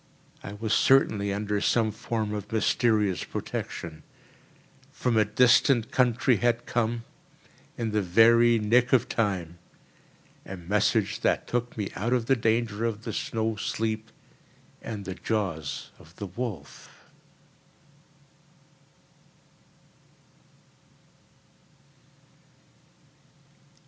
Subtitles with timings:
[0.41, 4.01] I was certainly under some form of mysterious protection.
[4.91, 7.03] From a distant country had come,
[7.77, 9.59] in the very nick of time,
[10.43, 14.09] a message that took me out of the danger of the snow sleep
[14.81, 16.89] and the jaws of the wolf.